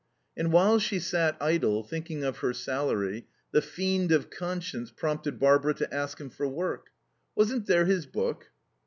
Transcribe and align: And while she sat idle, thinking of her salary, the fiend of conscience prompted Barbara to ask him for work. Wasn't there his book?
And 0.35 0.51
while 0.51 0.79
she 0.79 0.97
sat 0.99 1.37
idle, 1.39 1.83
thinking 1.83 2.23
of 2.23 2.39
her 2.39 2.53
salary, 2.53 3.27
the 3.51 3.61
fiend 3.61 4.11
of 4.11 4.31
conscience 4.31 4.89
prompted 4.89 5.39
Barbara 5.39 5.75
to 5.75 5.93
ask 5.93 6.19
him 6.19 6.31
for 6.31 6.47
work. 6.47 6.87
Wasn't 7.35 7.67
there 7.67 7.85
his 7.85 8.07
book? 8.07 8.47